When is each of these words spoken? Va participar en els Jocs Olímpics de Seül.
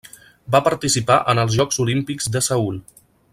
Va 0.55 0.61
participar 0.67 1.17
en 1.33 1.41
els 1.43 1.59
Jocs 1.59 1.79
Olímpics 1.85 2.31
de 2.37 2.43
Seül. 2.49 2.81